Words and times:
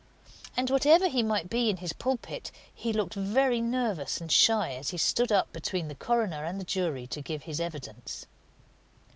And, 0.57 0.71
whatever 0.71 1.07
he 1.07 1.21
might 1.21 1.47
be 1.47 1.69
in 1.69 1.77
his 1.77 1.93
pulpit, 1.93 2.49
he 2.73 2.91
looked 2.91 3.13
very 3.13 3.61
nervous 3.61 4.19
and 4.19 4.31
shy 4.31 4.71
as 4.73 4.89
he 4.89 4.97
stood 4.97 5.31
up 5.31 5.53
between 5.53 5.89
the 5.89 5.93
coroner 5.93 6.43
and 6.43 6.59
the 6.59 6.65
jury 6.65 7.05
to 7.05 7.21
give 7.21 7.43
his 7.43 7.59
evidence. 7.59 8.25